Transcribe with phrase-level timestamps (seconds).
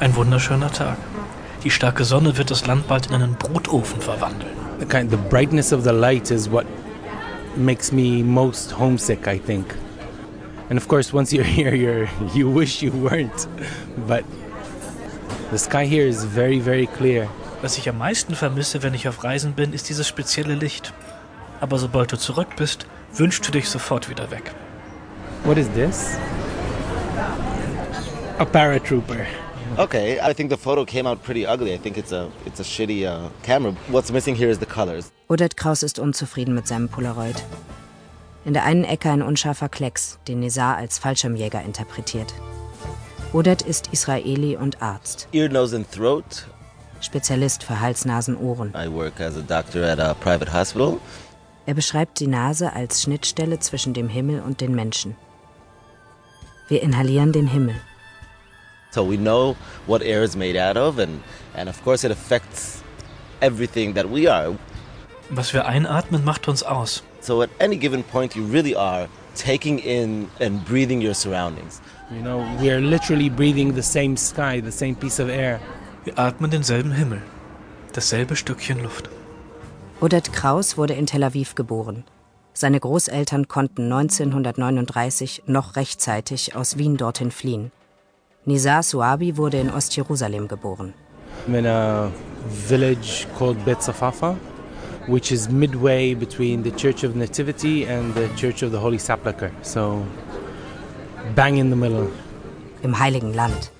[0.00, 0.98] Ein wunderschöner Tag.
[1.64, 4.52] Die starke Sonne wird das Land bald in einen Brotofen verwandeln.
[4.78, 6.66] The, kind, the brightness of the light is what
[7.56, 9.74] makes me most homesick, I think.
[10.68, 13.48] And of course, once you're here, you're, you wish you weren't.
[14.06, 14.24] But
[15.50, 17.28] the sky here is very, very clear.
[17.62, 20.92] Was ich am meisten vermisse, wenn ich auf Reisen bin, ist dieses spezielle Licht.
[21.60, 24.52] Aber sobald du zurück bist, wünschst du dich sofort wieder weg.
[25.44, 26.18] What is this?
[28.40, 29.26] A paratrooper.
[29.78, 31.74] Okay, I think the photo came out pretty ugly.
[31.74, 33.72] I think it's a it's a shitty uh, camera.
[33.88, 35.10] What's missing here is the colors.
[35.28, 37.42] Odette Kraus ist unzufrieden mit seinem Polaroid.
[38.44, 42.32] In der einen Ecke ein unscharfer Klecks, den Nizar als Fallschirmjäger interpretiert.
[43.32, 45.26] Odette ist Israeli und Arzt.
[45.32, 46.46] Ear, nose, and throat.
[47.00, 48.72] Spezialist für Hals, Nasen, Ohren.
[48.72, 51.00] I work as a doctor at a private hospital.
[51.66, 55.16] Er beschreibt die Nase als Schnittstelle zwischen dem Himmel und den Menschen.
[56.68, 57.74] Wir inhalieren den Himmel.
[58.90, 59.56] So we know
[59.86, 61.22] what air is made out of, and,
[61.54, 62.82] and of course it affects
[63.40, 64.56] everything that we are.
[65.30, 67.02] Was wir einatmen, macht uns aus.
[67.20, 71.80] So at any given point, you really are taking in and breathing your surroundings.
[72.10, 75.60] You know, we're literally breathing the same sky, the same piece of air.
[76.04, 77.20] Wir atmen denselben Himmel,
[77.92, 79.10] dasselbe Stückchen Luft.
[80.00, 82.04] Odette Kraus wurde in Tel Aviv geboren.
[82.54, 87.70] Seine Großeltern konnten 1939 noch rechtzeitig aus Wien dorthin fliehen.
[88.48, 90.94] Nizar Suabi wurde in Ostjerusalem geboren.
[91.46, 92.10] I'm in a
[92.48, 94.38] village called Bet Safafa,
[95.06, 99.50] which is midway between the Church of Nativity and the Church of the Holy Sepulchre.
[99.60, 100.02] So,
[101.34, 102.10] bang in the middle.
[102.82, 103.70] Im Heiligen Land.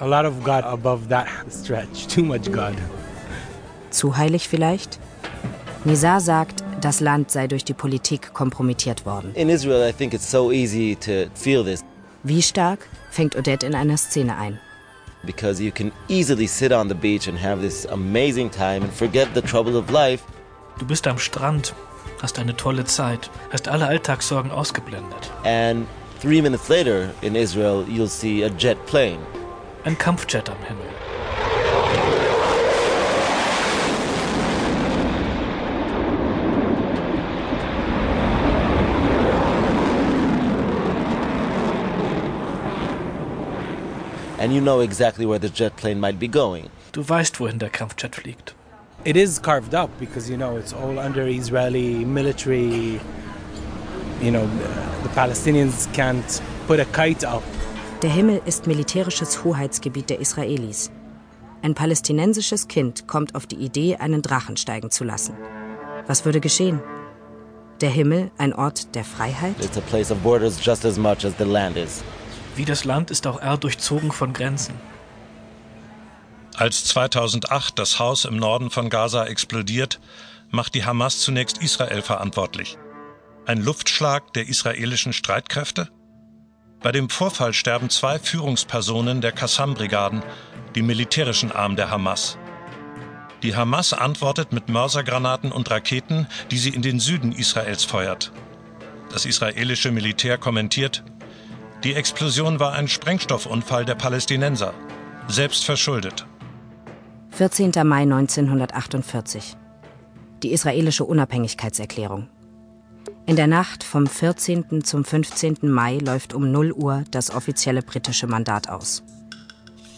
[0.00, 2.06] A lot of God above that stretch.
[2.14, 2.74] Too much God.
[3.90, 4.98] Zu heilig vielleicht?
[5.86, 9.32] Nizar sagt, das Land sei durch die Politik kompromittiert worden.
[9.34, 11.82] In Israel, I think it's so easy to feel this
[12.22, 14.58] Wie stark, fängt Odette in einer Szene ein.
[15.26, 19.34] because you can easily sit on the beach and have this amazing time and forget
[19.34, 20.22] the troubles of life.
[20.78, 21.74] Du bist am Strand,
[22.22, 25.30] hast eine tolle Zeit, hast alle Alltagssorgen ausgeblendet.
[25.44, 25.86] And
[26.22, 29.18] three minutes later in Israel, you'll see a jet plane.
[29.84, 30.86] Ein Kampfjet am Himmel.
[44.40, 46.70] And you know exactly where the jet plane might be going.
[46.92, 48.54] Du weißt, wohin der Kampfjet fliegt.
[49.04, 52.98] It is carved up because, you know, it's all under Israeli military.
[54.22, 54.48] You know,
[55.02, 57.42] the Palestinians can't put a kite up.
[58.00, 60.90] Der Himmel ist militärisches Hoheitsgebiet der Israelis.
[61.60, 65.34] Ein palästinensisches Kind kommt auf die Idee, einen Drachen steigen zu lassen.
[66.06, 66.80] Was würde geschehen?
[67.82, 69.54] Der Himmel ein Ort der Freiheit?
[69.62, 72.02] It's a place of borders just as much as the land is.
[72.60, 74.74] Wie das Land ist auch er durchzogen von Grenzen.
[76.54, 79.98] Als 2008 das Haus im Norden von Gaza explodiert,
[80.50, 82.76] macht die Hamas zunächst Israel verantwortlich.
[83.46, 85.88] Ein Luftschlag der israelischen Streitkräfte?
[86.82, 90.22] Bei dem Vorfall sterben zwei Führungspersonen der Qassam-Brigaden,
[90.74, 92.36] die militärischen Arm der Hamas.
[93.42, 98.32] Die Hamas antwortet mit Mörsergranaten und Raketen, die sie in den Süden Israels feuert.
[99.10, 101.02] Das israelische Militär kommentiert,
[101.84, 104.74] die Explosion war ein Sprengstoffunfall der Palästinenser,
[105.28, 106.26] selbst verschuldet.
[107.30, 107.72] 14.
[107.84, 109.56] Mai 1948.
[110.42, 112.28] Die israelische Unabhängigkeitserklärung.
[113.24, 114.84] In der Nacht vom 14.
[114.84, 115.58] zum 15.
[115.62, 119.02] Mai läuft um 0 Uhr das offizielle britische Mandat aus.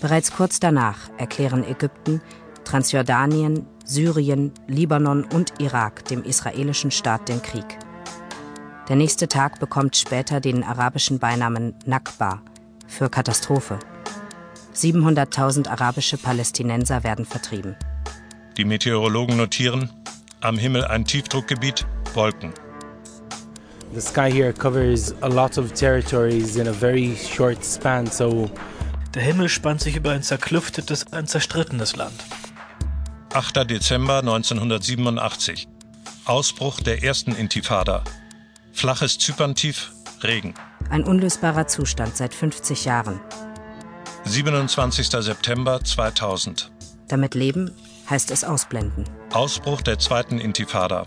[0.00, 2.20] Bereits kurz danach erklären Ägypten,
[2.64, 7.78] Transjordanien, Syrien, Libanon und Irak dem israelischen Staat den Krieg.
[8.90, 12.42] Der nächste Tag bekommt später den arabischen Beinamen Nakba
[12.88, 13.78] für Katastrophe.
[14.74, 17.76] 700.000 arabische Palästinenser werden vertrieben.
[18.56, 19.90] Die Meteorologen notieren,
[20.40, 22.52] am Himmel ein Tiefdruckgebiet, Wolken.
[23.94, 28.50] The sky here covers a lot of territories in a very short span, so
[29.14, 32.24] Der Himmel spannt sich über ein zerklüftetes, ein zerstrittenes Land.
[33.34, 33.70] 8.
[33.70, 35.68] Dezember 1987.
[36.24, 38.02] Ausbruch der ersten Intifada.
[38.72, 39.90] Flaches Zyperntief,
[40.22, 40.54] Regen.
[40.88, 43.20] Ein unlösbarer Zustand seit 50 Jahren.
[44.24, 45.08] 27.
[45.08, 46.70] September 2000.
[47.08, 47.72] Damit leben
[48.08, 49.04] heißt es ausblenden.
[49.32, 51.04] Ausbruch der zweiten Intifada.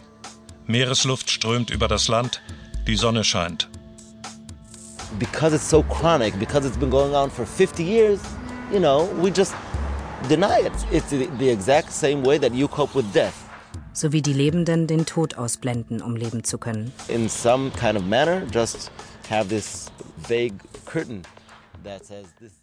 [0.66, 2.42] Meeresluft strömt über das Land,
[2.88, 3.70] die Sonne scheint.
[5.20, 8.20] Because it's so chronic, because it's been going on for 50 years,
[8.72, 9.54] you know, we just
[10.28, 10.74] deny it.
[10.92, 13.43] It's the, the exact same way that you cope with death.
[13.94, 16.92] So wie die Lebenden den Tod ausblenden, um leben zu können.
[17.08, 18.92] In some kind of manner, just
[19.30, 19.92] have this
[20.28, 20.56] vague
[20.86, 21.22] curtain
[21.84, 22.63] that says this.